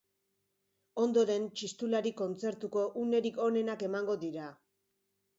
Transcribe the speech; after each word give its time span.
Ondoren 1.01 1.43
txistulari 1.59 2.11
kontzertuko 2.21 2.85
unerik 3.01 3.37
onenak 3.49 3.85
emango 3.89 4.17
dira. 4.25 4.47